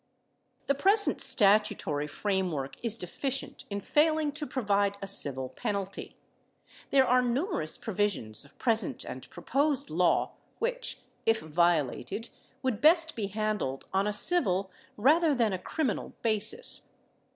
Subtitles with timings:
[0.65, 6.17] The present statutory framework is deficient in failing to provide a civil penalty.
[6.89, 12.29] There are numerous provisions of present and pro posed law which, if violated,
[12.63, 16.87] would best be handled on a civil rather than a criminal basis.